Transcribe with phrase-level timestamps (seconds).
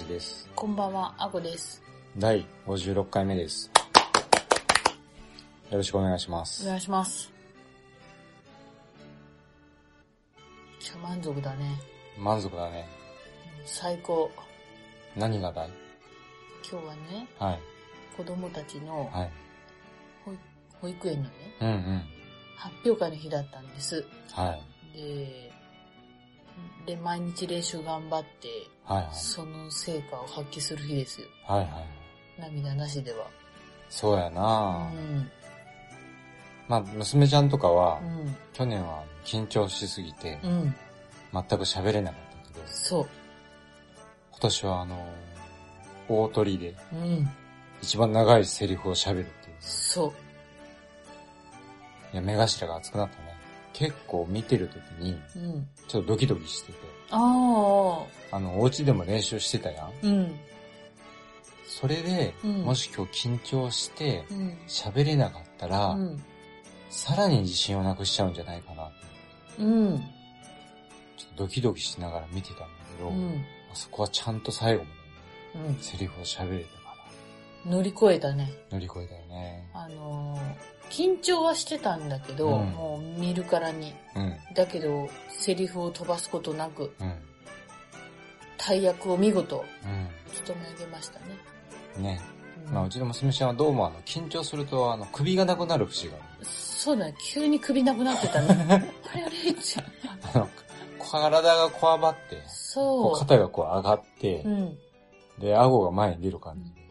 [0.00, 0.48] です。
[0.54, 1.82] こんばんは、です。
[2.16, 3.70] 第56回目です。
[5.70, 6.66] よろしくお願いしまおす。
[6.66, 7.30] 願いします。
[10.80, 11.78] 今日満足だね。
[12.18, 12.88] 満足だね。
[13.66, 14.30] 最高。
[15.14, 15.70] 何がだい？
[16.70, 17.60] 今日はね、はい。
[18.16, 19.30] 子供たちのはい。
[20.24, 20.40] 保育
[20.80, 22.02] 保育園のね、うんうん。
[22.56, 24.02] 発表会の日だったんです。
[24.32, 24.58] は
[24.94, 24.96] い。
[24.96, 25.52] で、
[26.86, 28.48] で、毎日練習頑張って、
[28.84, 29.14] はいはい。
[29.14, 31.28] その成果を発揮する日ですよ。
[31.46, 31.70] はいはい。
[32.40, 33.26] 涙なしでは。
[33.88, 35.30] そうやうな、ん。
[36.68, 38.36] まあ、娘ちゃんとかは、うん。
[38.52, 40.74] 去年は緊張しすぎて、うん。
[41.32, 43.08] 全く喋れなかったけど、そう。
[44.30, 45.06] 今年はあの、
[46.08, 47.30] 大鳥でうん。
[47.80, 49.56] 一番長いセリフを喋るっていう。
[49.60, 50.12] そう。
[52.12, 53.31] いや、目頭が熱くなったね。
[53.72, 55.68] 結構見てる時に、うん。
[55.88, 56.78] ちょっとドキドキしてて、
[57.10, 57.16] あ
[58.32, 58.36] あ。
[58.36, 60.06] あの、お家でも練習してたやん。
[60.06, 60.40] うん。
[61.66, 64.58] それで、うんもし今日緊張してうん。
[64.66, 66.22] 喋れなかったら、うん。
[66.90, 68.90] さらに自信をなくしちゃうんじゃないかな。
[69.58, 69.98] うん。
[69.98, 70.04] ちょ
[71.26, 72.66] っとドキドキしながら見てたんだ
[72.98, 73.44] けど、うん。
[73.72, 74.84] あそこはちゃんと最後
[75.54, 75.82] まうんで。
[75.82, 76.96] セリフを喋れたか
[77.64, 78.52] 乗り越えたね。
[78.70, 79.70] ら乗り越えたよね。
[79.72, 83.94] あのー緊張はしてたんだけど、うんもう見るからに。
[84.14, 87.14] うん、だけど、セリフを飛ばすことなく、うん、
[88.58, 91.24] 大役を見事、う務め上げましたね。
[91.98, 92.02] ん。
[92.02, 92.20] ね。
[92.66, 96.14] うんまあうちの娘ちゃんはどうもあの、緊張するとあの、首がなくなる節が。
[96.42, 98.48] そうだね、急に首なくなってたね。
[98.68, 99.60] あれあれって。
[100.34, 100.48] あの、
[100.98, 104.48] 体がこわばって、こうそ肩がこう上がってう。
[104.48, 104.78] う、ん。
[105.38, 106.82] で、顎が前に出る感じで。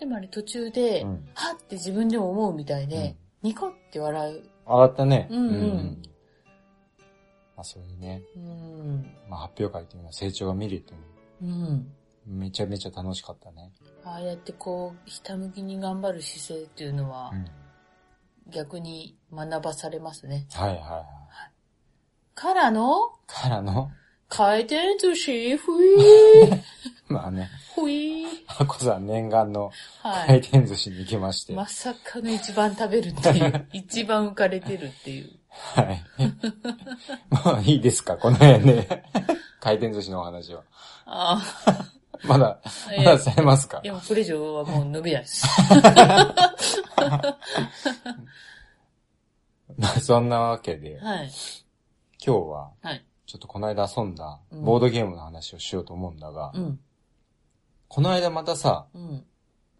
[0.00, 4.42] でもあれ途中で、うんはって自分でも思うみたいで、ニコって笑う。
[4.66, 5.28] 上がったね。
[5.30, 6.02] うんうん
[7.56, 9.14] まあそういうね、うん。
[9.28, 10.94] まあ発表会っていうのは成長が見れて、
[11.42, 11.92] うん。
[12.26, 13.72] めちゃめちゃ楽しかったね。
[14.04, 17.46] ああやってこう、ひたむきに頑張る姿勢っていうのはう、ん。
[18.50, 20.46] 逆に学ばされますね。
[20.52, 21.04] はいはいはい。
[22.34, 23.90] からの、からの、
[24.34, 26.62] 回転寿司、ふいー、
[27.12, 28.26] まあね、ふいー。
[28.46, 29.70] あこさん念願の
[30.02, 30.38] 回はい。
[30.38, 31.52] 転寿司に行きまして。
[31.52, 35.30] まさかの一番食べるっていう、 一番浮かれてるっていう。
[35.50, 36.02] はい。
[37.44, 38.16] もういいですか？
[38.16, 39.04] この辺で。
[39.60, 40.62] 回転寿司のお話は。
[41.04, 41.42] あ
[42.24, 43.82] まだ、あ、まだされますか？
[43.84, 45.46] いや、これ以上はもう伸びないです。
[49.76, 51.30] まあそんなわけで、はい。
[52.24, 53.04] 今日は、はい。
[53.32, 56.80] ちょっとこの間遊んだうんボードゲームの話をしようと思うんだが、うん。
[57.88, 59.24] この間またさ、うん。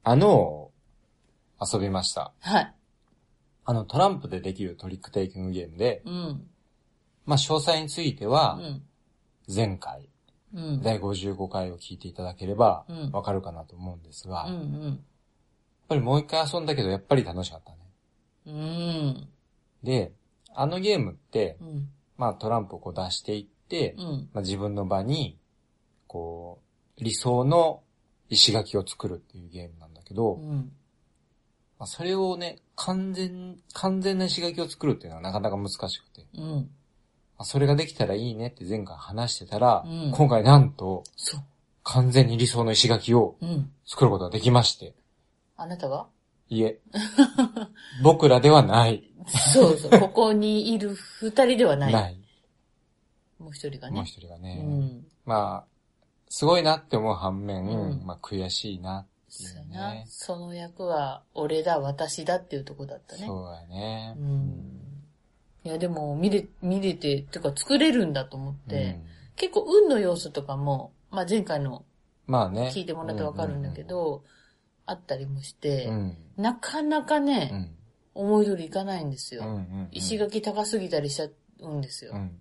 [0.03, 0.73] あのを
[1.61, 2.33] 遊びました。
[2.41, 2.75] はい。
[3.67, 6.47] あのトランプでできるトリックテイキングゲームで、うん。
[7.27, 8.83] まあ詳細についてうは、ん。
[9.55, 10.09] 前回、
[10.55, 10.83] うん。
[10.83, 14.55] 第55回を聞いていただければうん、わかるかなと思うんですが、うん。
[14.55, 15.05] うやっん。
[15.89, 17.77] ぱりもう一回遊んだけど、やっぱり楽しかったね。
[18.47, 19.29] うん。
[19.83, 20.13] で、
[20.55, 21.91] あのゲームって、うん。
[22.23, 24.29] まあトランプをこう出していって、うん。
[24.33, 25.37] まあ、自分の場に、
[26.07, 26.61] こ
[26.97, 27.83] う、理想の
[28.29, 30.73] 石垣を作るっていうゲームなんだけど、まうん。
[31.81, 36.51] あ、それをね、完全、完全な石垣を作るっていうのはなかなか難しくて、うん。
[36.53, 36.63] ま
[37.39, 41.03] あ、それができたらいいねって前回話してたら、うん今回なんと。
[41.83, 43.73] 完全に理想の石垣をうん。
[43.85, 44.95] 作ることができまして、
[45.57, 46.07] あなたが？
[46.53, 46.81] いえ、
[48.03, 49.11] 僕らではない。
[49.27, 49.99] そうそう。
[49.99, 51.93] ここにいる二人ではない。
[51.95, 52.21] ない。
[53.39, 53.97] もう一人がね。
[53.97, 55.07] もう一人がうね、ん。
[55.25, 55.67] まあ、
[56.29, 60.05] すごいなって思う反面、うんまあ悔しいなっていそうやうなね。。
[60.09, 63.25] その役は、俺だ、私だっていうとこだったね。
[63.27, 64.15] そうやね。
[64.19, 64.81] うん。
[65.65, 71.87] いや、でも、見れ、見れて、てか作れるんだと思って、うん結構運の要素とかも、まあ前回の
[72.27, 72.71] まあね。
[72.75, 74.25] 聞いてもらってわかるんだけど、
[74.87, 76.17] あったりもして、うん。
[76.37, 77.71] なかなかね、うん。
[78.15, 79.43] 思い通りいかないんですよ。
[79.45, 79.49] うん。
[79.49, 79.89] うん。
[79.93, 81.29] 石垣高すぎたりしちゃ
[81.61, 82.13] うんですよ。
[82.15, 82.39] うん。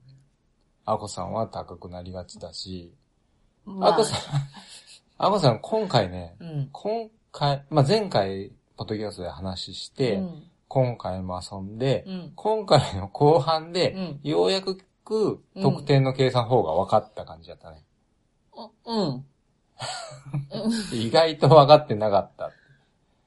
[0.86, 2.94] あこさんは高くなりがちだし、
[3.66, 4.20] まあこさん、
[5.18, 6.70] あこさん今回ね、うん。
[6.72, 10.44] 今回、まあ前回、ポッドキャストで話して、うん。
[10.68, 12.34] 今回も遊んで、うん。
[12.36, 17.84] 今回の後半で、うんようやくく得点の計算方が分かった感じだったね。
[18.56, 19.26] あうん。
[20.94, 22.52] 意外と分かってなかった。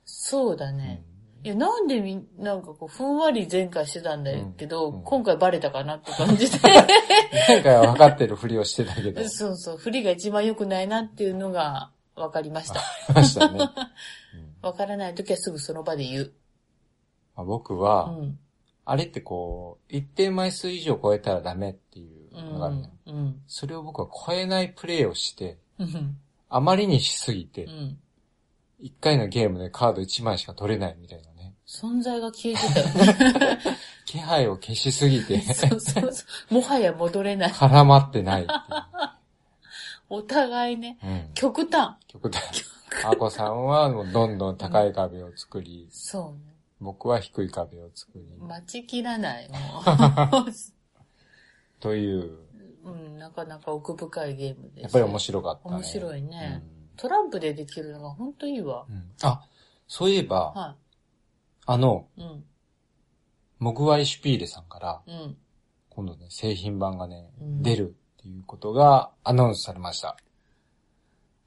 [0.05, 1.05] そうだね。
[1.45, 6.59] いや、なんでみん、なんかこう、ふんわり前回してたんだけど、うんうん今回バレたかなって感じで。
[7.47, 9.23] 前回は分かってるふりをしてたけど。
[9.29, 12.81] そうそう、振りが一番良くないなっていうのが分かりました。
[13.15, 13.59] ましたね。
[13.61, 13.69] うん
[14.63, 16.33] 分からない時はすぐその場で言う。
[17.37, 18.39] まあ僕うは、ん。
[18.87, 22.91] あれってこう、一定枚数以上超えたらダメっていううのがあるね。
[23.07, 23.11] ん。
[23.11, 23.43] うん。
[23.47, 26.17] それを僕は超えないプレイをして、うん。
[26.55, 27.99] あまりにしすぎてう、ん。
[28.79, 31.53] 一回のゲームでカード1枚しか取れないみたいなね。
[31.67, 33.59] 存在が消えてたよね。
[34.07, 36.55] 気配を消しすぎて、そうそうそう。
[36.55, 37.51] もはや戻れない。
[37.51, 38.53] 絡まってないって
[40.09, 41.11] お互いね、いう。
[41.11, 41.31] うん。
[41.35, 41.95] 極端。
[42.07, 42.65] 極端。
[43.05, 46.55] アコさんはもうどんどん高い壁を作り、そうね。
[46.81, 49.57] 僕は低い壁を作り、待ちきらない、も
[51.81, 52.39] という、
[52.85, 52.91] う。
[52.91, 54.83] うん、なかなか奥深いゲームです。
[54.83, 55.77] やっぱり面白かったね。
[55.77, 56.63] 面白いね
[56.97, 58.87] トランプでできるのが本当いいわ。
[58.89, 58.95] うん。
[58.97, 59.43] うんあ、
[59.89, 60.77] そういえば、は
[61.67, 62.23] あの、い。
[62.23, 62.45] うん。
[63.59, 65.37] モグワイシュピーレさんから、うん。
[65.91, 70.17] 今度ね、製品版がね、うん出るっていうことがアナウンスされました。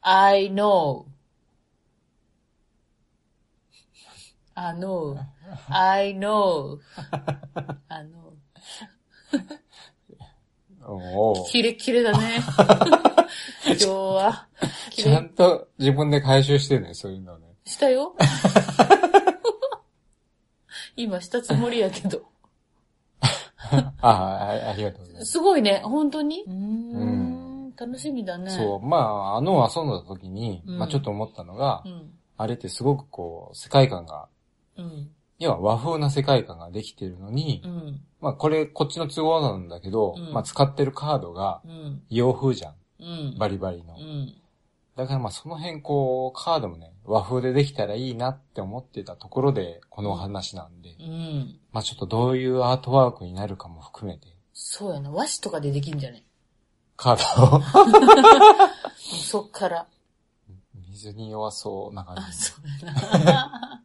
[0.02, 1.06] I know.
[4.56, 5.20] I know.
[5.70, 6.80] I know.
[7.90, 8.34] I know.
[11.50, 12.42] キレッキレだね。
[13.66, 14.48] 今日は。
[14.92, 17.48] ちゃんと自分で回収してね、そういうのね。
[17.66, 18.16] したよ。
[20.96, 22.22] 今したつもりやけど。
[23.70, 25.32] あ あ、ありがとうございます。
[25.32, 26.44] すごいね、本当に？
[26.44, 27.74] うーん。
[27.78, 28.50] 楽しみだね。
[28.50, 32.14] そう、まあ、あの遊んだ時に、うんまあちょっと思ったのが、うん。
[32.38, 34.28] あれってすごくこう、世界観が、
[34.78, 35.12] うん。
[35.40, 38.02] 要は和風な世界観ができてるのに、うん。
[38.22, 42.02] まあこれ、こっちの都合なんだけど、うんまあ使ってるカードがうん。
[42.10, 42.76] 洋風じゃん。
[43.00, 43.38] うん。
[43.38, 43.96] バリバリの。
[43.96, 44.34] うん。
[44.96, 51.60] だからまあその辺こう、カードもね、和風でできたらいいなって思ってたところで、このお話なんで、うん。
[51.72, 55.12] まあちょっとどういうアートワークになるかも含めて、そうやな。
[55.12, 56.24] 和紙とかでできんじゃね？
[56.96, 57.62] カードを
[58.98, 59.86] そっから。
[60.90, 62.94] 水に弱そうな感あ、じそうや
[63.24, 63.84] な。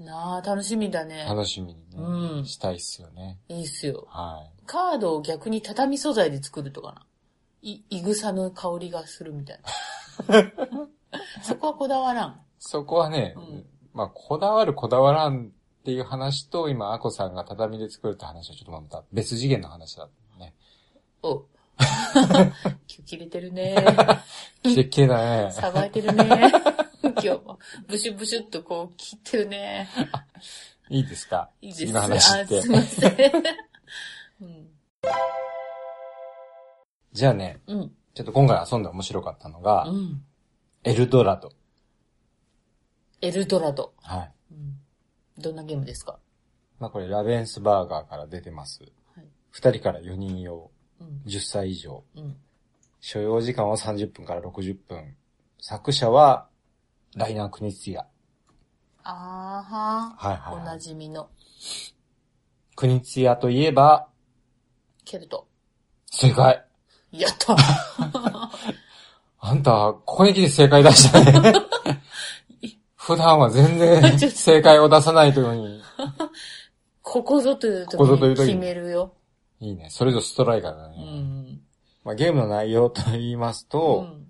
[0.00, 1.24] なあ、楽しみだね。
[1.28, 3.38] 楽しみにね、うんしたいっすよね。
[3.48, 4.06] いいっすよ。
[4.08, 7.06] はカードを逆に畳素材で作るとかな。
[7.62, 9.60] い、いぐさの香りがするみたい
[10.28, 10.52] な。
[11.42, 12.30] そこはこだわらん。
[12.30, 12.34] い。
[12.58, 20.54] そこはね、うんまあこだわるこだわらんっていう話と、今、アコさんが畳で作るって話はちょっとまた別次元の話だったね。
[21.22, 21.44] お
[22.14, 22.52] 今
[22.86, 23.74] 日切れてるね。
[24.62, 25.50] キレッキレだね。
[25.54, 26.52] さばいてるね。
[27.22, 29.88] 今日もブシュブシュっとこう切ってるね。
[30.90, 31.50] いいですか？
[31.60, 32.70] いいです次の話ってあすい。
[32.70, 33.12] ません。
[34.40, 34.70] うん。
[37.12, 37.92] じゃあね、うん。
[38.14, 40.24] ちょっと今回遊んで面白かったのが、うん。
[40.84, 41.52] エルドラド。
[43.20, 43.92] エルドラド。
[44.02, 44.32] はい。
[44.52, 44.80] うん。
[45.38, 46.18] どんなゲームですか？
[46.78, 48.82] まあこれラベンスバーガーから出てます。
[49.14, 49.26] はい。
[49.50, 50.70] 二人から4人用、
[51.00, 51.22] うん。
[51.26, 52.04] 10歳以上。
[52.16, 52.36] うん。
[53.00, 55.16] 所要時間は30分から60分。
[55.60, 56.47] 作者は、
[57.16, 58.06] ライナー・クニツィア。
[59.04, 60.80] あーははいはい、おなはい。
[60.80, 61.28] じみの。
[62.76, 64.08] クニツィアといえば、
[65.04, 65.48] ケルト。
[66.10, 66.64] 正解。
[67.10, 67.56] やった
[69.40, 69.70] あんた、
[70.04, 71.54] ここに来て正解出したね。
[72.94, 75.82] 普段は全然 正解を出さないというのに。
[77.02, 79.14] ここぞという時にに決めるよ。
[79.60, 79.88] いいね。
[79.90, 81.20] それぞれストライカーだうね。
[81.20, 81.60] ん。
[82.04, 84.26] まあ、ゲームの内容と言いますうと、ん。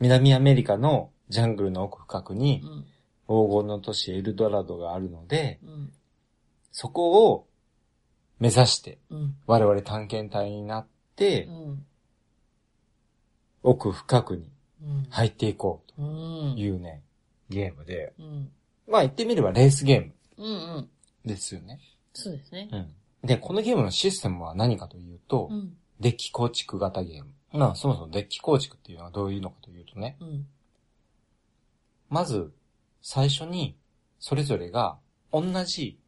[0.00, 2.84] 南アメリカのジャングルの奥深くにうん。
[3.26, 5.92] 黄金の都市エルドラドがあるので、うん。
[6.72, 7.46] そこを
[8.38, 9.36] 目指してうん。
[9.46, 11.86] 我々探検隊になってう、ん。
[13.62, 14.50] 奥深くに
[14.82, 15.06] うん。
[15.08, 16.60] 入っていこううんと。
[16.60, 17.02] いうね、
[17.48, 18.50] ゲームで、うん。
[18.86, 20.88] まあ言ってみればレースゲーム。
[21.24, 21.80] ですよね。
[22.12, 22.68] そうですね。
[22.70, 22.92] うん。
[23.26, 25.72] で、このゲームのシステムは何かというと、うん。
[26.00, 27.30] デッキ構築型ゲーム。
[27.52, 30.46] まあそもそもデッキ構築っていうのはどういうのかというとね、うん。
[32.08, 32.52] まず、
[33.02, 33.76] 最初に、
[34.18, 34.98] それぞれが、
[35.32, 35.98] 同じ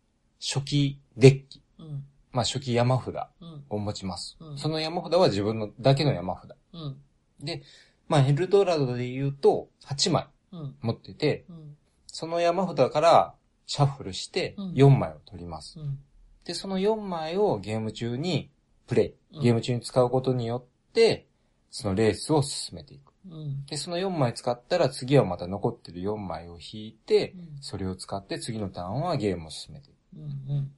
[0.40, 2.04] 初期デッキ、うん。
[2.32, 3.64] まあ初期山札うん。
[3.70, 4.36] を持ちます。
[4.40, 6.50] うんその山札は自分のだけの山札。
[6.72, 6.96] うん。
[7.40, 7.62] で、
[8.08, 10.74] まあエルドラドで言うと、8枚うん。
[10.80, 11.76] 持ってて、うん。
[12.06, 13.34] その山札から
[13.66, 15.80] シャッフルしてうん4枚を取ります。
[15.80, 15.98] うん。
[16.44, 18.50] で、その4枚をゲーム中に
[18.86, 21.26] プレイ、うんゲーム中に使うことによって、
[21.70, 23.12] そのレースを進めていく。
[23.30, 23.66] うん。
[23.66, 29.96] で、その4枚使ったら次はまた残ってる4枚を引いて、うんそれを使って次のターンはゲームを進めていく。
[30.16, 30.20] う
[30.54, 30.70] ん。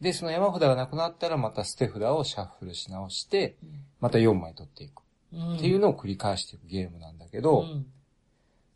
[0.00, 3.56] で、その山札がなくなったらまた捨て札をシャッフルし直して、
[4.00, 5.02] また4枚取っていく。
[5.32, 5.56] うん。
[5.56, 7.86] っていうのを繰り返していくゲームなんだけど、うん。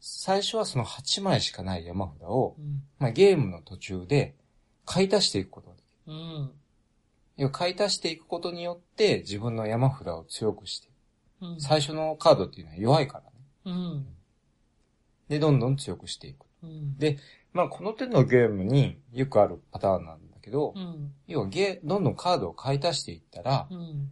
[0.01, 2.83] 最初はその8枚しかない山札を、うん。
[2.99, 4.35] まあ、ゲームの途中で
[4.87, 6.15] 買い足していくことができる。
[6.15, 7.51] うん。
[7.51, 10.93] 買い足していくことによって自分の山札を強くしていく。
[11.41, 11.61] うん。
[11.61, 13.31] 最初のカードっていうのは弱いからね。
[13.65, 14.07] うん。
[15.29, 16.47] で、どんどん強くしていく。
[16.63, 16.97] うん。
[16.99, 17.19] で、
[17.53, 21.13] まあこの手のゲームによくあるパターンなんだけど、うん。
[21.27, 24.11] 要はゲどんどんカードを買い足していったら、うん。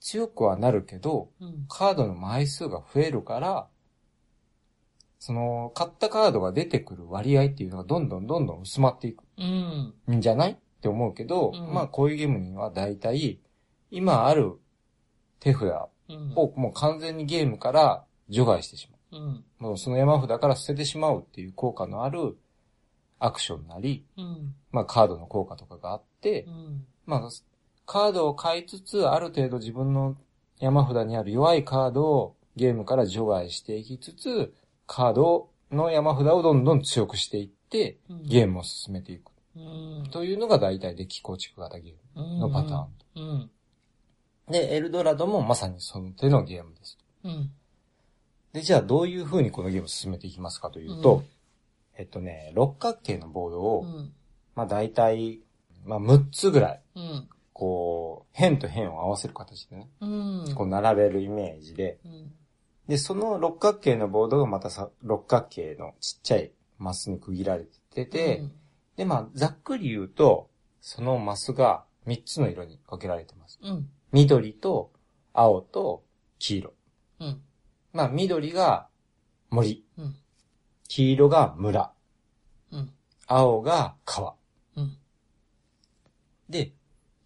[0.00, 1.66] 強くはなるけど、うん。
[1.68, 3.68] カードの枚数が増えるから、
[5.18, 9.94] その、買ったカードが出てくる割合っていうのがどんどんどんどん薄まっていくうん。
[10.12, 10.52] んじゃない？
[10.52, 13.40] って思うけど、うんまあこういうゲームには大体、
[13.90, 14.60] 今ある
[15.40, 15.70] 手札うん。
[16.34, 19.22] をもう完全にゲームから除外してしまう。
[19.22, 19.44] うん。
[19.58, 22.36] もうその山札から捨ててしまうっていう効果のある
[23.18, 24.54] アクションなり、うん。
[24.72, 26.86] まあカードの効果とかがあって、うん。
[27.06, 27.30] まあ
[27.86, 30.16] カードを買いつつ、ある程度自分の
[30.58, 34.52] 山札にある弱いカードをゲームから除外していきつつ、
[34.86, 39.32] カードの山札をどんどん強くしていって、うんゲームを進めていく。
[39.56, 40.08] うん。
[40.10, 43.50] というのが大体デッキ構築型ゲームのパターン。
[44.48, 44.52] うん。
[44.52, 46.98] で、エルドラドもまさにその手のゲームです。
[47.24, 47.50] うん。
[48.52, 51.24] で、じゃあどういう風にこのゲームを進めていきますかというと、うん
[51.98, 54.12] えっとね、六角形のボードを、うん。
[54.54, 55.40] まあ大体、
[55.84, 57.28] まあ6つぐらい、うん。
[57.52, 60.54] こう、辺と辺を合わせる形でね、うん。
[60.54, 62.32] こう並べるイメージで、うん。
[62.86, 68.44] で、その六角形のボードがまたさ、六角形のちっちゃいマスに区切られてて、
[68.96, 70.50] で、まあ、ざっくり言うと、
[70.80, 73.58] そのマスが3つの色に分けられてます。
[73.62, 73.88] うん。
[74.12, 74.92] 緑と
[75.32, 76.04] 青と
[76.38, 76.74] 黄色。
[77.20, 77.42] うん。
[77.92, 78.88] まあ、緑が
[79.50, 79.84] 森。
[79.98, 80.16] うん。
[80.88, 81.92] 黄色が村。
[82.72, 82.92] うん。
[83.26, 84.34] 青が川。
[84.76, 84.98] うん。
[86.48, 86.72] で、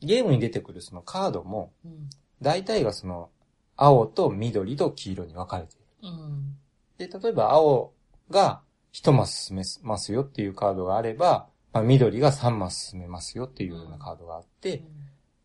[0.00, 2.10] ゲームに出てくるそのカードも、うん。
[2.40, 3.30] 大体がその、
[3.76, 5.84] 青と緑と黄色に分かれている。
[6.02, 6.56] うん。
[6.98, 7.92] で、例えば青
[8.30, 14.82] が1マス進めますよっていうカードがあれば、まあ、緑が3マス進めますよっていうようなカードがあって、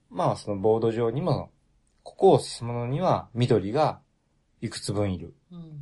[0.09, 1.51] まあそのボード上にも、
[2.03, 3.99] ここを進むのには緑が
[4.61, 5.33] いくつ分いる。
[5.51, 5.81] うん。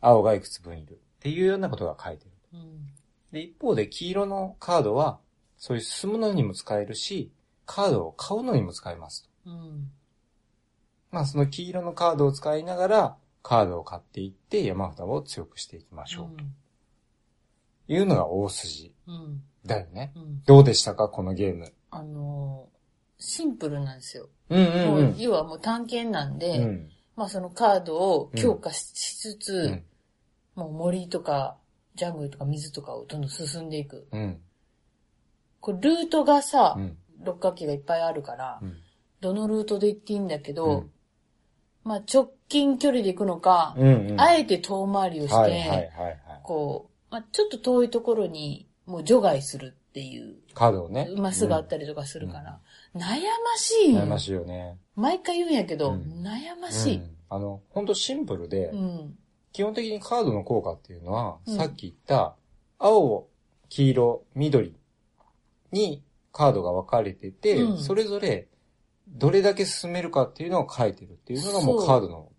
[0.00, 0.94] 青がいくつ分いる。
[0.94, 2.30] っていうようなことが書いてる。
[2.54, 2.88] うん。
[3.32, 5.18] で、一方で黄色のカードは、
[5.56, 7.30] そういう進むのにも使えるし、
[7.64, 9.50] カードを買うのにも使えますと。
[9.50, 9.90] うん。
[11.12, 16.36] まあその黄色のカードを使いながら、カードを買っていって山札を強くしていきましょう。
[17.86, 19.42] というのが大筋うん。
[19.64, 20.12] だよね。
[20.16, 20.42] うん。
[20.44, 21.72] どうでしたかこのゲーム。
[21.90, 22.71] あのー、
[23.22, 24.28] シンプルなんですよ。
[24.50, 26.90] うんもうう要はもう探検なんで、うん。
[27.16, 29.84] まあそのカードを強化ししつつ、うん。
[30.56, 31.56] もう森とか、
[31.94, 34.08] ジャングルとか水とかをどんどん進んでいく。
[34.12, 34.40] うん。
[35.60, 36.98] これルートがさ、うん。
[37.22, 38.76] 六角形がいっぱいあるから、うん。
[39.20, 40.90] どのルートで行っていいんだけど、うん
[41.84, 44.20] まあ直近距離で行くのか、うんうん。
[44.20, 46.18] あえて遠回りをして、はいはいはいはい。
[46.44, 51.08] こう、まあちょっと遠いところにもう除外するっていうカードをね。
[51.16, 52.60] マスがあったりとかするから、
[52.94, 54.76] 悩ましいの悩ましいよね。
[54.96, 56.96] 毎回言うんやけど、うん悩ましい。
[56.96, 59.16] うんあの、ほんとシンプルで、うん。
[59.52, 62.36] 基本的にカードの効果っていうのは、うんさっき言った、
[62.78, 63.26] 青、
[63.70, 64.74] 黄色、緑
[65.72, 68.48] にカードが分かれてて、うんそれぞれ
[69.08, 72.30] どれだけ進めるかっていうのを書いてるっていうのがもそううカードの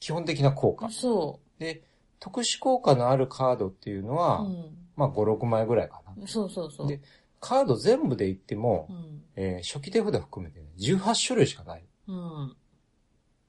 [0.00, 0.90] 基本的な効果。
[0.90, 1.82] そで、
[2.20, 4.16] 特殊効果のあるカードっていうのう。
[4.16, 4.76] は、うん。
[4.96, 6.26] まあ5、6枚ぐらいかな。
[6.26, 6.88] そうそうそう。
[6.88, 7.00] で
[7.42, 9.22] カード全部で言っても、うん。
[9.34, 11.84] えー初期手札含めて、ね、18種類しかない。
[12.06, 12.56] うん。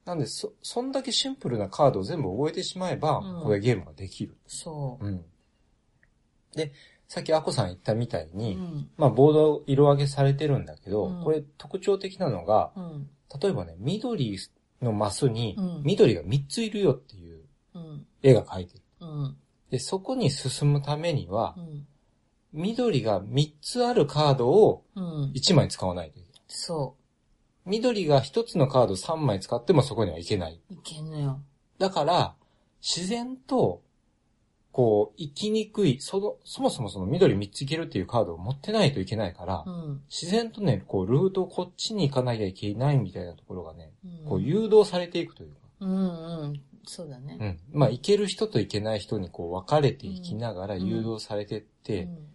[0.04, 4.36] なんで、そ、そんだけシンプルなカードを全部覚えてしまえば、うんこれゲームができる。
[4.46, 5.24] そうん。
[6.56, 6.72] で、
[7.06, 8.90] さっきアコさん言ったみたいうに、うん。
[8.96, 13.08] まあ、ボード色上げされてるんだけど、うんこれ特徴的なのが、うん。
[13.40, 14.36] 例えばね、緑
[14.82, 17.42] のマスにうん、緑が3ついるよっていう
[17.74, 18.06] うん。
[18.24, 18.82] 絵が描いてる。
[19.00, 19.36] うん。
[19.70, 21.86] で、そこに進むためにはう、ん。
[22.54, 25.32] 緑が3つあるカードをうん。
[25.34, 26.40] 1枚使わないといけない。
[26.46, 26.96] そ
[27.66, 30.60] 緑が1つのカード3枚使ってもそこにはいけない。
[30.70, 30.74] う。
[30.74, 31.40] いけんのよ。
[31.78, 32.34] だから、
[32.80, 33.82] 自然と、
[34.70, 40.02] こう、生きにくい、その、そもそもその緑3ついけるっていうカードを持ってないといけないから、うん。
[40.08, 46.62] 自然とね、こう、ルートをこっちに行かなきゃいけないみたいなところがね、うんこう、誘導されていくというか、うんうん。
[46.86, 47.38] そうだね。
[47.40, 47.44] う
[47.76, 47.80] ん。
[47.80, 52.33] まあ、行ける人と行けない人にこう、分かれていきながらうん誘導されてって、うん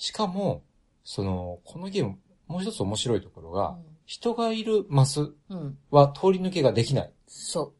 [0.00, 0.64] しかも、
[1.04, 5.78] その、このゲーム、もう一つ面白いところが、うん人がいるマスうん。
[5.92, 7.12] は通り抜けができない。
[7.28, 7.74] そ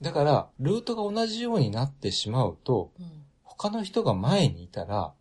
[0.00, 3.02] だから、ルートが同じようになってしまうと、う。
[3.04, 3.24] うん。
[3.44, 5.14] 他の人が前にいたら、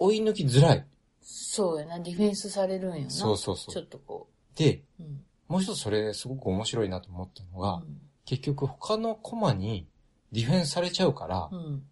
[0.00, 0.86] 追い抜きづらい。
[1.20, 2.00] そうやな。
[2.00, 3.10] ディフェンスされるんよな。
[3.10, 5.02] そうそうそうちょっとこで、う。
[5.04, 5.24] うん。
[5.46, 9.86] もう一つそれすごく面白いなと思ったのが、うん結局他のコマに
[10.32, 11.82] ディフェンスされちゃうから、うん。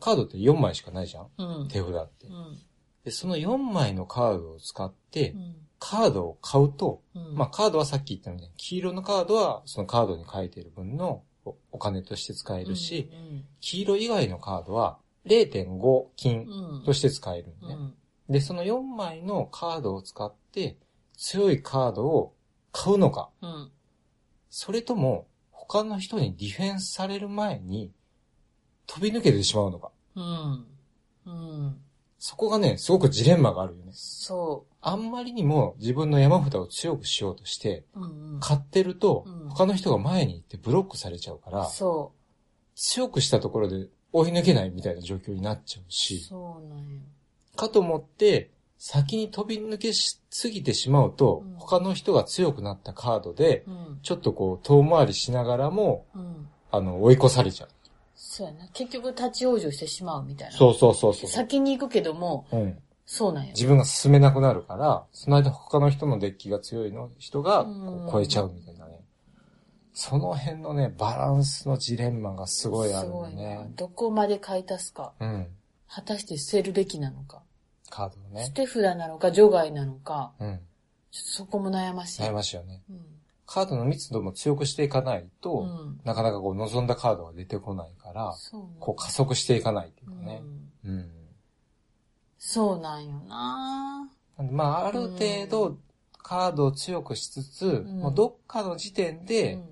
[0.00, 1.28] カードって4枚しかないじゃん？
[1.38, 1.68] うん。
[1.68, 2.30] 手札ってう。
[2.30, 2.58] ん。
[3.04, 5.56] で、その4枚のカードを使ってう、ん。
[5.78, 7.34] カードを買うと、うん。
[7.36, 13.10] まあカードはさっき言ったように、黄色のカードはそのカードに書いている分のおお金として使えるし、
[13.60, 16.78] 黄色以外のカードは0.5金うん。
[16.78, 16.84] うん。
[16.84, 17.74] として使えるんね。
[17.74, 17.94] うん。
[18.28, 20.76] で、その4枚のカードを使って
[21.16, 22.34] 強いカードを
[22.72, 23.70] 買うのか、うん。
[24.50, 27.92] それとも他の人にディフェンスされる前に
[28.90, 29.92] 飛び抜けてしまうのか。
[30.16, 30.66] うん。
[31.26, 31.76] うん。
[32.18, 33.92] そこがね、すごくジレンマがあるよね。
[33.94, 38.00] そあんまりにも自分の山札を強くしようとして、う。
[38.00, 38.40] うんうん。
[38.40, 42.12] 買ってるとうん他の人が前に行ってブロックされちゃうから、そ
[42.74, 45.92] 強くしたところで追い抜けないみたいな状況になっちゃうう。
[45.92, 47.00] し、そうなんよ。
[47.54, 53.98] かと思って、先に飛び抜けしすぎてしまうと、うん他の人が強くなったカードで、うん。
[54.02, 56.48] ちょっとこう遠回りしながらも、うん。
[56.72, 57.68] あの、追い越されちゃう。
[58.32, 58.68] そうやな。
[58.68, 60.56] 結局立ち往生してしまうみたいな。
[60.56, 61.30] そうそうそうそう。
[61.30, 62.78] 先に行くけども、うん。
[63.04, 63.50] そうなんよ。
[63.54, 67.66] 自分が進めなくなるから、その間他の人のデッキが強いの人が
[68.12, 69.00] 超えちゃうみたいなね。
[69.92, 73.72] その辺のね、バランスのジレンマがすごいあるんだすごいなね。
[73.74, 75.12] どこまで買い足すか。
[75.18, 75.48] うん。
[75.88, 77.42] 果たして捨てるべきなのか。
[77.90, 78.44] カードのね。
[78.44, 80.30] 捨て札なのか、除外なのか。
[80.38, 80.60] うん。
[81.10, 82.22] ちょっとそこも悩ましい。
[82.22, 82.80] 悩ましいよね。
[82.88, 83.19] うん。
[83.52, 86.00] カードの密度も強くしていかないと、うん。
[86.04, 90.38] なかなかこう望んだカードが出てこないから、そうこう加速していかないっていううかね。
[90.38, 90.88] ん。
[90.88, 91.10] うん。
[92.38, 94.08] そうなんよな
[94.52, 95.78] まあ、ある程度、
[96.22, 99.64] カードを強くしつつ、んもうどっかの時点で、うん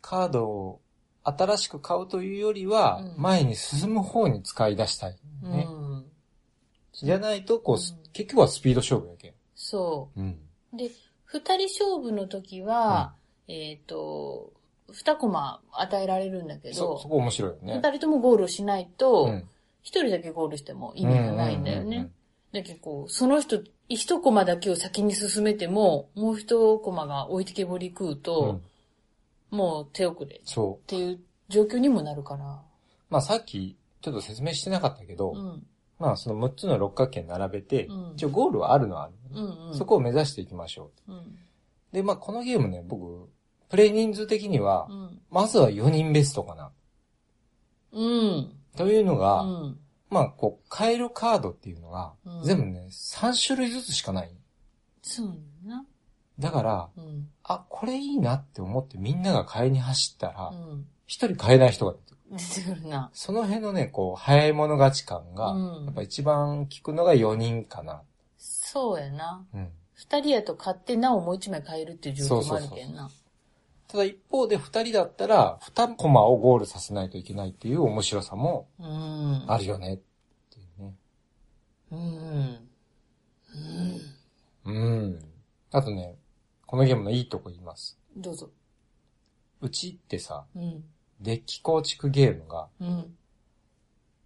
[0.00, 0.80] カードを
[1.24, 5.66] 新しく買うというよりは、うん前に進む方に使い出したい、ね。
[5.68, 6.06] うん。
[6.94, 9.34] じゃないと、こう、うん結局はスピード勝負やけん。
[9.54, 10.38] そうん。
[10.72, 10.76] う。
[10.78, 10.90] で、
[11.24, 13.15] 二人勝負の時は、
[13.48, 14.52] えっ、と、
[14.92, 17.74] 二コマ与えられるんだけそ、どそ、こ面白いよね。
[17.82, 19.48] 二人ともゴールをしないとう、ん
[19.82, 22.10] 一、人だけゴールしても意味がないんだよねうんうんうんうん。
[22.52, 28.60] だけどこう、その人、一コマだけを先に進めても、もう一コマが置いてけぼり食ううと
[29.52, 30.88] ん、もう手遅れっそう。
[30.88, 32.60] ていう状況にもなるから。
[33.10, 35.66] まあさっき、ちょっと説明してなかったけど、うん。
[35.98, 39.74] まあその6つの六角形並べて、うん一応ゴールはあるのはある、うんうん。
[39.74, 41.14] そこを目指していきましょうん。
[41.14, 41.22] う。
[41.92, 43.28] で、まあこのゲームね、僕、
[43.68, 45.20] プレイ人数的にはう、ん。
[45.30, 46.72] まずは4人ベストかな。
[47.92, 48.52] うん。
[48.76, 49.78] というのうが、ん。
[50.10, 54.30] まあこう、買えるカードっていうのが、うん全部ね、3種類ずつしかない。
[55.02, 55.84] そうな。
[56.38, 57.28] だから、うん。
[57.42, 60.86] あ、これいいなって思ってみんなが買いに走ったらう、ん。
[61.06, 61.98] 一、人買えない人が出
[62.62, 62.88] てくる。
[62.88, 63.10] な。
[63.12, 68.02] その辺のね、こう、早い者勝ち感が、うんやっぱ一番効くのが4人かな。
[68.38, 69.44] そうやな。
[69.54, 69.70] うん。
[69.94, 73.10] 二人やと買ってなおもう一枚買えるっていう状況もあるけんな。
[73.96, 79.44] ただ一方で2人だったら、2コマをゴールさせないといけないっていう面白さもうん。
[79.50, 79.94] あるよね。
[79.94, 79.98] っ
[80.50, 80.94] ていうね。
[81.92, 82.68] うん。
[84.66, 84.76] うん。
[84.76, 85.18] うん。
[85.72, 86.14] あとね、
[86.66, 87.98] このゲームのいいとこ言います。
[88.14, 88.50] どうぞ。
[89.62, 90.84] うちってさ、うん。
[91.22, 93.16] デッキ構築ゲームが、うん。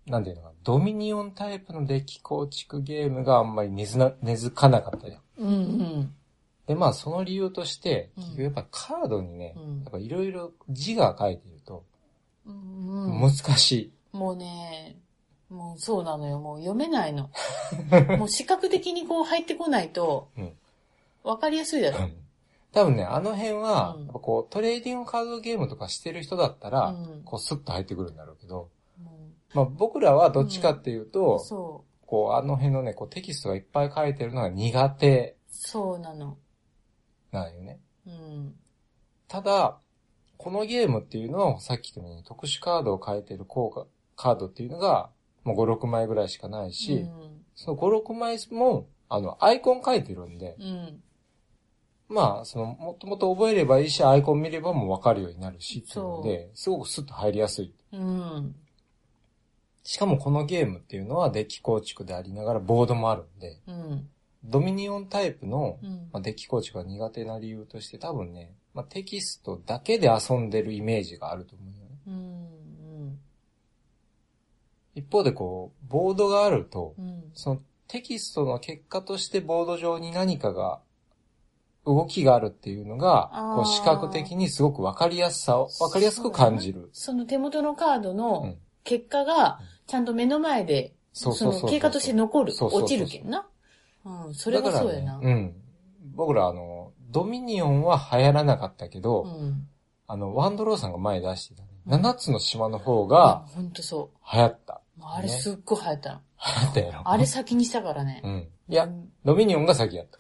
[0.07, 5.21] なんていうのかな、ドミニオンタイプのデッキ構築ゲームがあんまり根付かなかったよ。
[5.39, 5.49] うん。
[5.49, 6.15] うん。
[6.71, 11.85] で、まあその理由として、うん結局やっぱカードにね、うんやっぱいろいろ字が書いてると
[12.47, 13.21] うん。
[13.21, 13.93] 難しい。
[14.13, 14.97] もうね、
[15.49, 16.39] もうそうなのよ。
[16.39, 17.29] もう読めないの。
[18.19, 20.53] もう視覚的にこう入ってこないとうん、
[21.25, 22.09] わかりやすいだろ。
[22.71, 28.69] 多分ね、あの辺は、うんやっぱこうトレーディングカードゲームとかしてる人だったら、うんこうスッと入ってくるんだろうけど、
[29.03, 29.11] も
[29.55, 35.51] まあ僕らはどっちかっていううと、そこうあの辺のね、こうテキストがいっぱい書いてるのが苦手う。
[35.51, 36.39] そうなの。
[37.33, 37.81] なんよね。
[38.07, 38.55] うん。
[39.29, 39.79] ただ、
[40.37, 45.11] このゲームっていうのは、さっき言ったように特殊カードを書いてる効果、カードっていうのが、
[45.45, 47.45] もう5、6枚ぐらいしかないし、うん。
[47.55, 51.03] その5、6枚も、あの、アイコン書いてるんで、うん。
[52.09, 57.73] まあ、その、もともと覚えればいいし、アイコン見ればもうわかるようになるし、っていうので、すごくスッと入りやすい。
[57.93, 58.57] うん。
[59.83, 64.09] しかもこのゲームっていうのはデッキ構築でありながらボードもあるんで、うん。
[64.45, 71.99] ドミニオンタイプの、うんまあ、デッキ構築が苦手な理由として多分ね、まあ、テキストだけで遊んでるイメージがあると思うよね。
[72.07, 73.19] うん。
[74.95, 77.25] 一方でこう、ボードがあると、うん。
[77.35, 80.81] そのテキストの結果としてボード上に何かが、
[81.87, 86.91] 動きがあるっていうのが、こう視覚的にすごくわかりやすさを、わかりやすく感じる。
[86.93, 92.53] その手元のカードうのん結果が、ちゃんと目の前で、その経過として残る。
[92.61, 93.47] 落ちるけんな。
[94.05, 95.15] うん、それがそうやな。
[95.15, 95.55] だからねうん。
[96.15, 99.69] 僕らあの、ドミニオンは流行らなかったけど、うん。
[100.07, 101.69] あの、ワンドローさんが前出してたね。
[101.69, 104.83] うん七つの島の方がほんとそ流行った。
[104.99, 105.03] う。
[105.03, 106.21] あれねすっごい流行ったの。
[106.61, 107.03] 流行ったやろ。
[107.05, 108.29] あれ先にしたからねう。
[108.29, 108.49] ん。
[108.69, 110.19] いやう、んドミニオンが先やった。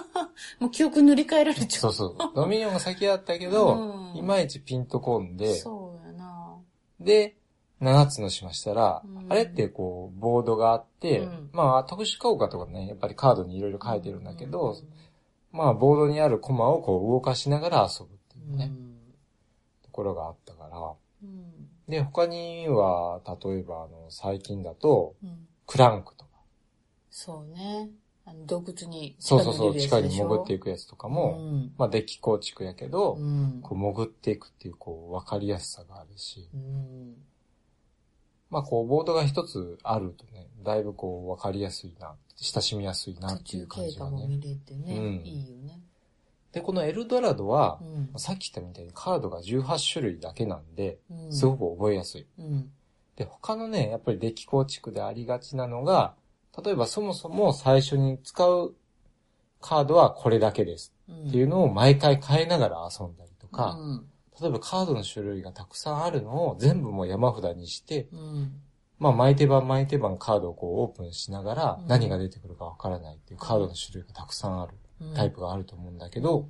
[0.60, 1.80] もう記憶塗り替えられちゃ。
[1.80, 2.16] そううそう。
[2.36, 6.56] ドミニオンが先やったけど、うんいまいちピンとこんで、そうやな。
[7.00, 7.36] で、
[7.80, 9.32] 7つの島したら、うん。
[9.32, 11.50] あれってこう、ボードがあって、うん。
[11.52, 14.88] まあ、特殊効果とかね、やっぱりカードにいろいろ書いてるんだけど、うん。
[15.52, 18.96] まあ、ボードにあるコマをこう動かしながら遊ぶっていうね、うん。
[19.82, 20.92] ところがあったから。
[21.22, 21.68] うん。
[21.88, 25.46] で、他には、例えば、あの、最近だと、うん。
[25.66, 26.30] クランクとか。
[27.10, 27.90] そうね。
[28.26, 31.72] あの洞窟にそうそうそう、地下に潜っていくやつとかも、うん。
[31.78, 33.60] まあ、デッキ構築やけど、うん。
[33.62, 37.14] こう潜っていくっていう、こう、わかりやすさがあるし、うん
[38.50, 44.10] まあ、こう、ボードが一つあるとね、だいぶこう、わかりやすいな、親しみやすいな途っていう中経感じがね。
[44.10, 45.80] 過も見れてね、うんいいよね。
[46.52, 52.26] で、このエルドラドはう、んさっき言ったみたいにカードが18種類だけなんで、うんすごく覚えやすい。
[52.38, 52.70] うん
[53.16, 56.14] で、他のね、やっぱりデッキ構築でありがちなのが、
[56.64, 58.74] 例えばそもそも最初に使う
[59.60, 64.09] カードはこれだけですうんっていうのを毎回変えながら遊んだりとか、うん
[64.40, 68.52] 例えばカードの種類がたくさんあるのを全部もう山札にして、うん。
[68.98, 71.88] まあ毎手番毎手番カードをこうオープンしながらうん。
[71.88, 75.14] 何が出てくるかわからないっていうカードの種類がたくさんあるうん。
[75.14, 76.48] タイプがあると思うんだけど、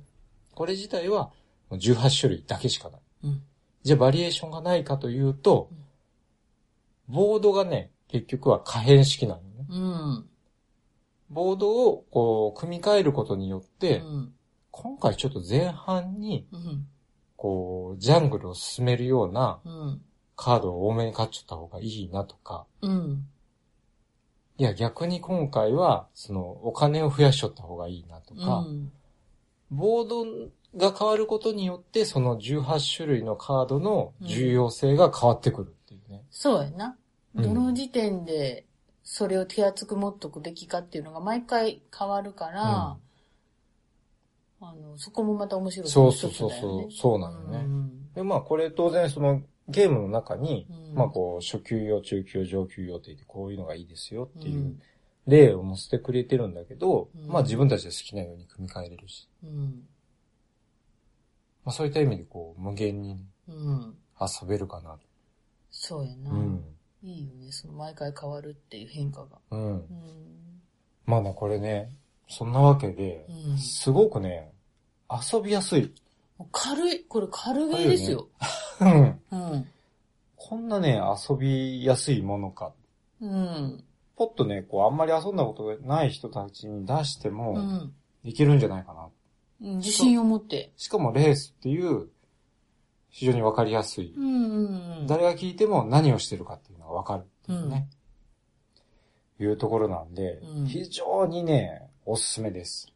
[0.55, 1.31] これ自体は
[1.69, 3.01] もう18種類だけしかない。
[3.25, 3.41] うん。
[3.83, 9.65] じゃあバリエーションがないかというとうん、ボードがね、結局は可変式なのね。
[9.69, 10.25] うん。
[11.29, 14.33] ボードをこう組み替えることによって、うん。
[14.71, 16.87] 今回ちょっと前半にうん
[17.41, 20.01] こうジャングルを進めるようなうん。
[20.35, 23.25] カードを多めに買っちゃった方がいいなとか、うん。
[24.57, 28.91] いや逆に今回はそのお金を増やしちゃった方がいいなとか、うん。
[29.69, 30.25] ボード
[30.77, 36.23] が変わることによってその18種類のカードの重要性が変わってくるっていうね。
[36.29, 36.95] そうやな。
[37.35, 37.43] うん。
[37.43, 38.65] どの時点で
[39.03, 42.97] それを手厚く持っとくべきかっていうのが毎回変わるから、
[44.61, 47.57] あの、そこもまた面白いそうそうそうそう、そうなのね。
[47.57, 48.13] うん。
[48.13, 50.95] で、まあこれ当然そのゲームの中に、うん。
[50.95, 54.81] まあこう初級用、中級用、上級用って言ってこういうのがいいですよっていううん。
[55.27, 57.27] 例を載せてくれてるんだけど、うん。
[57.27, 59.87] まあ自分たちで好きなように組み替えれるし、うん。
[61.65, 63.95] まあそういった意味でこう無限にうん。
[64.19, 64.99] 遊べるかな。
[65.71, 66.63] そうやな、うん。
[67.01, 69.39] いいよね、その毎回変わるっていう変化が。
[69.49, 69.73] うん。
[69.73, 69.77] う。
[69.77, 70.61] ん。
[71.05, 71.89] まあね、これね、
[72.31, 74.53] そんなわけで、うんすごくね、
[75.09, 75.93] 遊びやすい。
[76.53, 78.29] 軽い、これ軽ゲーですよ。
[78.79, 79.19] うん。
[79.31, 79.67] うん。
[80.37, 82.71] こんなね、遊びやすいものか。
[83.19, 83.83] うん。
[84.15, 87.93] ポッとね、こう、あんまり遊んだことがない人たちに出してうも、ん。
[88.23, 89.09] いけるんじゃないかな。
[89.61, 90.71] うん自信を持って。
[90.77, 92.07] しかもレースっていう、
[93.09, 94.13] 非常にわかりやすい。
[94.15, 95.07] うんうんうん。
[95.07, 97.89] 誰が聞いても何をしてるかっていうのがわかるっていうね。
[99.39, 102.91] いうところなんで、うん非常にね、おすすめです。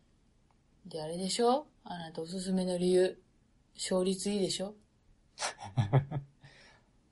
[0.85, 1.67] で、あれでしょ？
[1.85, 3.17] あなたおすすめの理由。
[3.75, 4.73] 勝率いいでしょ？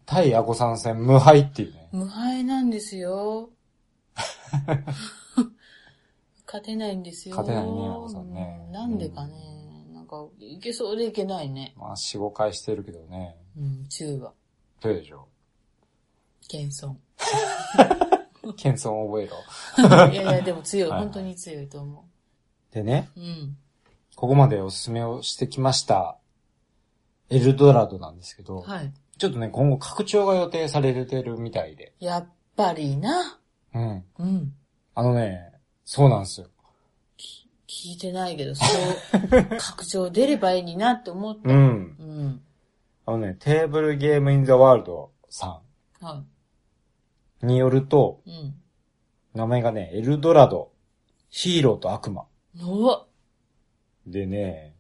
[0.06, 1.88] 対アコ参戦無敗っていうね。
[1.94, 3.50] 無敗なんですよ。
[6.46, 7.36] 勝てないんですよ。
[7.38, 9.86] 勝てないねアコさんねうんなんでかね。
[9.94, 11.74] なんか、いけそうでいけないね。
[11.78, 13.38] まあ、4、5回してるけどね。
[13.58, 14.34] うん、中は。
[14.82, 15.28] どうでしょ
[16.50, 16.96] 謙遜。
[18.44, 20.12] う 謙遜を覚えろ。
[20.12, 20.90] いやいや、でも強い。
[20.90, 22.06] はいはい本当に強いと思
[22.72, 23.20] でね、う。
[23.20, 23.58] うん。
[24.16, 26.18] ここまでおすすめをしてきました、
[27.30, 28.92] エルドラドなんですけど、はい。
[29.18, 31.94] ちょっとね、今後拡張が予定されてるみたいで。
[32.00, 33.40] やっぱりな。
[33.74, 34.06] うん。
[34.20, 34.54] うん。
[34.96, 35.52] あのね、
[35.86, 36.48] そうなんですよ。
[37.68, 41.50] 聞いてないけど、そう、拡張出ればいいになって思った。
[41.50, 41.58] うん。
[41.58, 42.42] うん。
[43.06, 45.62] あのね、テーブルゲームインザワールドさ
[46.00, 46.28] はん
[47.44, 48.32] によると、い。
[48.32, 48.56] うん。
[49.34, 50.72] 名前がね、エルドラド、
[51.30, 52.26] ヒーローと悪魔。
[54.06, 54.76] でね、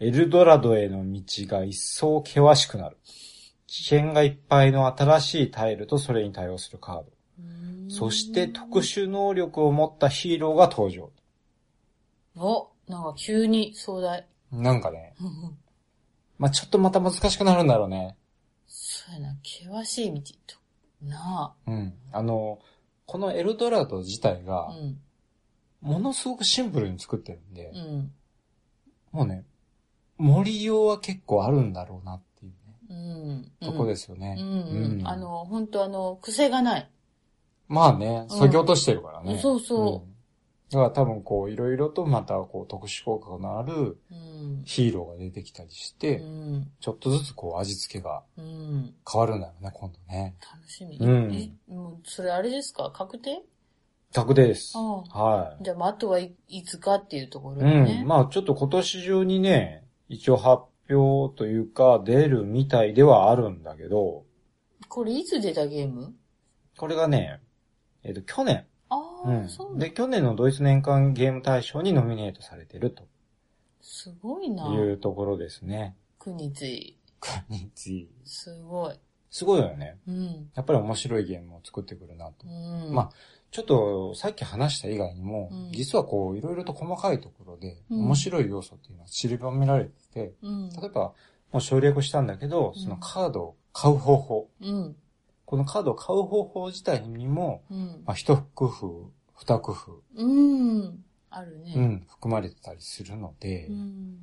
[0.00, 2.96] エルドラドへの道が一層険しくなる。
[3.66, 7.06] 危険がいっぱいの新しいタイルとそれに対応するカード。
[7.90, 11.10] そして特殊能力を持ったヒーローが登場。
[12.36, 14.26] お、なんか急に壮大。
[14.52, 15.14] なんかね、
[16.38, 18.16] まあちょっとまた難しくなるんだろうね。
[18.66, 20.20] そうやな、険しい道
[21.00, 21.06] と。
[21.06, 21.94] なうん。
[22.12, 22.58] あの、
[23.06, 24.50] このエルドラド自体あ。
[24.50, 25.00] がう、ん。
[25.80, 28.12] ものすごくシンプルに作ってるんで、うん。
[29.12, 29.44] もうね、
[30.16, 32.52] 森用は結構あるんだろうなっていう
[32.92, 33.66] ね、うん。
[33.66, 34.36] とこですよね。
[34.38, 34.98] うん。
[35.00, 35.08] うん。
[35.08, 36.90] あ、の、本当あの、癖がない。
[37.68, 39.38] まあね、削ぎ落としてるからね。
[39.40, 40.17] そうそう
[40.70, 44.62] うんだから多分こう、いろいろとまたこう、特殊効果のあるうん。
[44.66, 46.70] ヒーローが出てきたりして、うん。
[46.78, 48.94] ちょっとずつこう、味付けがうん。
[49.10, 50.36] 変わるんだよね、今度ね。
[50.54, 50.98] 楽しみ。
[50.98, 52.90] うんえ、もう、それあれですか？
[52.94, 53.42] 確定？
[54.12, 54.74] 確定です。
[54.76, 55.64] あはい。
[55.64, 58.02] じゃあ、まあ、あとはい、いつかっていうところうだね。
[58.02, 58.06] ん。
[58.06, 64.26] まあちょっと今年中にね、一応発表というか、出るみたいではあるんだけど、
[64.88, 66.14] これいつ出たゲーム？
[66.76, 67.40] これがね、
[68.02, 68.66] えっ、と、去年。
[69.24, 73.04] うんで、去年のドイツ年間ゲーム大賞にノミネートされてると
[73.80, 74.72] すごいな。
[74.74, 75.96] いうところですね。
[76.18, 76.96] 国津井。
[77.20, 78.94] 国津すごい。
[79.30, 79.98] すごいよね。
[80.06, 80.50] うん。
[80.54, 82.48] やっぱり面白いゲームを作ってくるなとう。
[82.48, 82.94] ん。
[82.94, 83.10] まあ
[83.50, 90.70] ちょっと、さっき話した以外にも、うん実はこう、いろいろと細かいところで、うん面白い要素っていうのは散りばめられてて、うん。
[90.70, 91.12] 例えば、
[91.52, 94.50] もう省略したんだけど、うんそのカードを買う方法。
[94.60, 94.96] うん。
[95.48, 98.02] このカードを買う方法自体にも、うん。
[98.04, 101.02] まあ、一工夫、二工夫、うん。
[101.30, 101.72] あるね。
[101.74, 104.18] うん、含まれてたりするので、うん。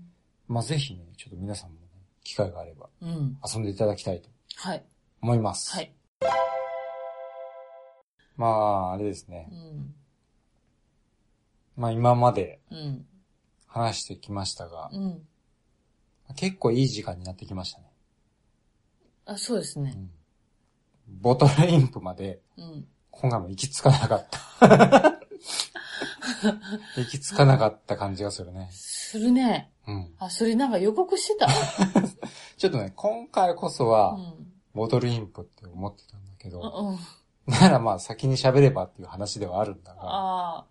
[0.48, 1.88] まあ、ぜひね、ちょっと皆さんもね、
[2.24, 3.40] 機会があればうん。
[3.44, 4.86] 遊んでいただきたいとはい。
[5.24, 5.72] 思います。
[5.74, 5.96] はい。
[8.38, 9.56] まあ、あれですねう。
[9.56, 9.96] ん。
[11.76, 13.04] まあ、今までうん。
[13.66, 15.28] 話してきましたが、うん。
[16.36, 17.88] 結構いい時間になってきましたね。
[19.26, 19.92] あ、そうですね。
[19.96, 20.15] うん
[21.08, 22.88] ボトルインプまで、うん。
[23.12, 24.40] 今回も行き着かなかった。
[26.98, 28.70] 行き着かなかった感じがするね。
[28.72, 29.72] するね。
[29.88, 30.14] うん。
[30.20, 31.48] あ、それなんか予告してた？
[32.58, 34.52] ちょっとね、今回こそうは、ん。
[34.74, 36.62] ボトルインプって思ってたんだけど、
[37.48, 37.54] うん。
[37.54, 40.66] ならまあ先に喋ればっていう話ではあるんだが、ああ。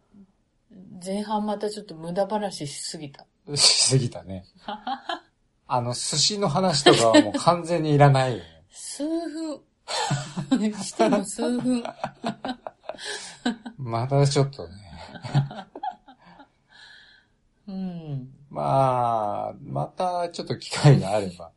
[1.04, 3.26] 前半またちょっと無駄話しすぎた。
[3.54, 4.44] しすぎたね。
[5.66, 8.44] あの、寿司の話とかはもう完全にいらないよね。
[8.70, 9.60] 数分。
[10.82, 11.82] しても数分。
[13.78, 14.74] またちょっとね。
[17.68, 18.34] うん。
[18.50, 21.50] まあ、またちょっと機会があれば。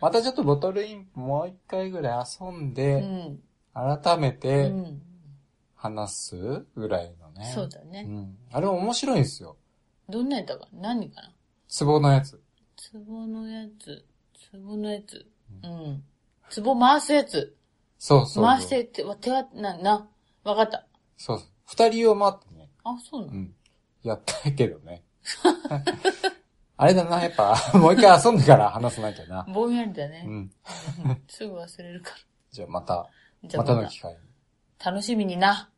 [0.00, 3.40] またちょっとボトルインプもう一回ぐらい遊んうで、ん。
[3.72, 5.02] 改めうてん。
[5.74, 7.50] 話すぐらいのね。
[7.54, 8.04] そうだね。
[8.06, 8.36] うん。
[8.52, 9.56] あれ面白いんですよ。
[10.08, 11.30] どんなやったか何かな？
[11.78, 12.40] 壺のやつ。
[12.92, 14.04] 壺のやつ。
[14.52, 15.26] 壺のやつ。
[15.62, 16.04] うん。
[16.62, 17.56] 壺回すやつ。
[18.04, 18.44] そうそう。
[18.44, 20.06] 回してって、わ手は、な、な、
[20.44, 20.86] わかった。
[21.16, 21.48] そうそう。
[21.64, 22.68] 二人を待ってね。
[22.84, 23.32] あ、そうなの？
[23.32, 23.54] うん。
[24.02, 25.02] やったけどね。
[26.76, 29.44] あれだな、やっぱ、 もう一回遊んでから話さなきゃな。
[29.44, 30.22] ぼんやりだね。
[30.26, 30.52] うん。
[31.28, 32.10] すぐ忘れるか
[32.50, 33.10] じゃあまた、ら。
[33.44, 34.18] じゃあまたまたの機会に。
[34.84, 35.72] 楽しみにな。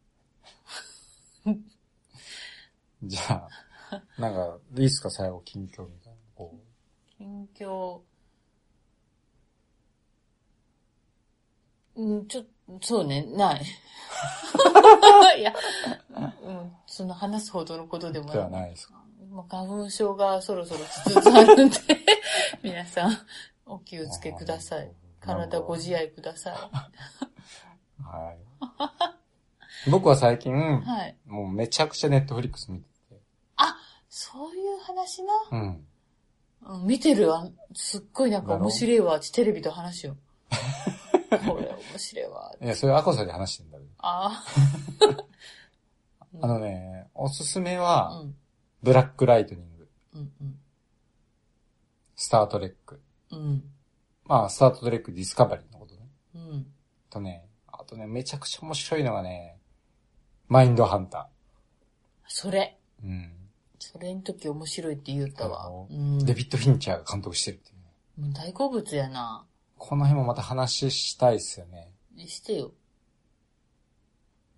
[3.04, 3.48] じゃ
[3.90, 6.18] あ、なんか、いいっすか、最後、近況みたいな。
[6.34, 6.52] こ
[7.16, 8.00] 近況。
[11.96, 12.44] うん、ちょ、
[12.80, 13.62] そうね、ない。
[15.38, 15.52] いや、
[16.42, 18.94] うん、その話すほどのことでもうではないですか。
[19.30, 21.76] まあ、花粉症がそろそろつつあるんで、
[22.62, 23.18] 皆さん、
[23.66, 24.90] お気をつけください。
[25.20, 26.70] 体ご自愛くださ
[28.04, 28.38] はい。
[29.90, 30.56] 僕は最近、い。
[30.56, 31.16] はい。
[31.26, 32.96] もうめちゃくちゃネットフリックス見てて。
[34.08, 35.32] そういう話な？
[35.52, 35.86] うん。
[36.62, 37.50] うん、見てるわ。
[37.74, 39.20] すっごいなんか面白いわ。
[39.20, 40.16] テレビと話しよ
[41.30, 41.38] う。
[41.46, 41.65] これ
[41.96, 42.52] 面白いわ。
[42.60, 43.90] いや、それアコさんで話してんだけど。
[43.98, 44.44] あ
[46.42, 47.82] あのね、おすすめあ。
[47.82, 48.36] は、うん。
[48.82, 50.60] ブラックライトニング、うんうん。
[52.14, 53.00] スタートレック。
[53.30, 53.64] うん。
[54.24, 56.08] まあ、スタートレックディスカバリーのことね。
[56.34, 56.74] うん。
[57.08, 59.58] とね、あとね、めちゃくちゃ面白いのがね、
[60.48, 61.28] マインドハンター。
[62.26, 63.06] それ。
[63.06, 63.32] うん。
[63.78, 65.64] それの時面白いって言ったわ。
[65.64, 66.24] そううん。
[66.24, 67.72] デビッド・フィンチャーが監督してるってい
[68.18, 69.45] うう大好物やな。
[69.76, 71.90] この辺もまた話したいっすよね。
[72.16, 72.72] してよ。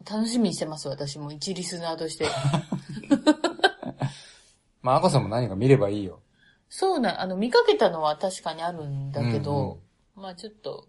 [0.08, 1.32] 楽しみにしてます、私も。
[1.32, 2.26] 一リスナーとして。
[4.80, 6.20] まあ、アコさんも何か見ればいいよ。
[6.68, 10.88] そうな、あの、見かけたのは確かにあるんだけど、うんまあちょっと、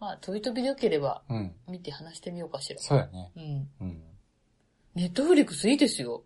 [0.00, 1.36] まあ飛び飛びでよければうん。
[1.36, 1.54] うん。
[1.68, 2.80] 見て話してみようかしら。
[2.80, 3.30] そうやね。
[3.36, 3.70] うん。
[3.80, 4.02] うん。
[4.96, 6.24] ネットフリックスいいですよ。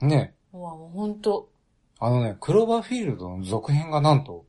[0.00, 1.50] ねうわ、もうほんと。
[2.00, 4.44] あのね、クローバーフィールドの続編がなんと、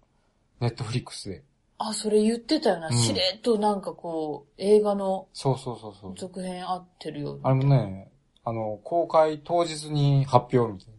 [0.59, 1.43] ネットフリックスで。
[1.77, 2.87] あ、それ言ってたよな。
[2.87, 6.13] うんしれっとなんかこう、映画のそうそうそうそう。
[6.15, 7.39] 続編合ってるよ。
[7.43, 8.11] あれもね、
[8.43, 10.93] あの、公開当日に発表みたい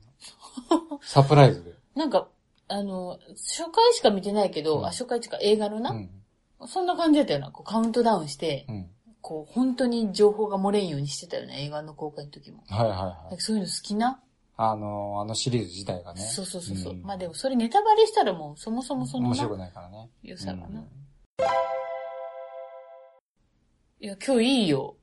[0.90, 0.98] な。
[1.00, 1.72] サプライズで。
[1.94, 2.28] なんか、
[2.68, 6.10] あの、初回しか見てないけど、うんあ、初回っていうか映画のな、うん。
[6.66, 7.50] そんな感じだったよな。
[7.50, 8.90] こうカウントダウンして、うん。
[9.22, 11.64] こう、本当に情報が漏れんようにしてたよね。
[11.64, 12.62] 映画の公開の時も。
[12.68, 13.36] はいはいはい。
[13.36, 14.20] かそういうの好きな、
[14.58, 16.22] あの、あのシリーズ自体がね。
[16.22, 16.94] そうそうそうそう。
[16.94, 20.08] んまあでもそれネタバレしたらもうそもそもそのな面白くないからね。
[20.22, 20.66] 良さがな。
[20.66, 20.88] うん
[23.98, 24.94] いや、今日いいよ。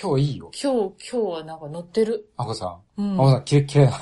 [0.00, 0.50] 今日いいよ。
[0.60, 2.30] 今日、今日はなんか乗ってる。
[2.38, 3.02] あこさん。
[3.02, 3.16] うんあ。
[3.18, 3.92] こさん、きれ、きれいな。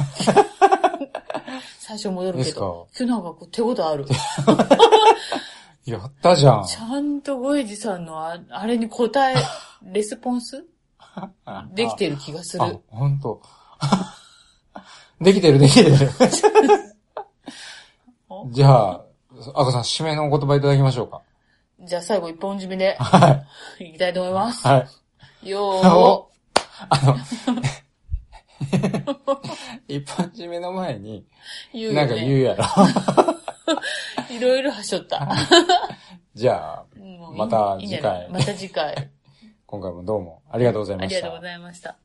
[1.80, 2.60] 最初戻るですか？
[2.60, 2.88] けど。
[2.96, 4.06] 今日なんかこう手応えある。
[5.84, 6.64] やったじゃん。
[6.66, 9.34] ちゃんとゴエジさんのああれに答え、
[9.82, 10.64] レスポンス？
[11.74, 13.42] できてる気がすある。、ほんと。
[15.20, 15.96] できてる、できてる。
[18.28, 19.00] おじゃあ、
[19.54, 21.22] あこさん、締めのお言葉いただきましょうか。
[21.80, 23.44] じゃあ最後一本締めでは
[23.78, 23.90] い。
[23.90, 24.66] いきたいと思います。
[24.66, 24.84] は
[25.42, 25.50] い。
[25.50, 26.30] よお
[26.88, 27.16] あの、
[29.88, 32.14] 一本締めの前に、ー、言うなんか。
[32.14, 32.64] 言うやろ。
[34.30, 35.28] いろいろはしょった。
[36.34, 36.84] じゃあ、
[37.34, 38.30] また次回ない？
[38.30, 39.10] また次回。
[39.66, 41.42] 今回もどうもありがとうございましたありがとうご。
[41.42, 41.96] ざいました。